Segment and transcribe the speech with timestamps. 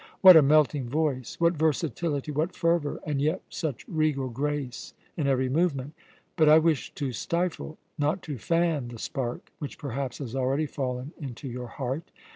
[0.21, 2.99] What a melting voice, what versatility, what fervour!
[3.05, 5.93] And yet such regal grace in every movement!
[6.35, 11.11] But I wish to stifle, not to fan, the spark which perhaps has already fallen
[11.19, 12.09] into your heart.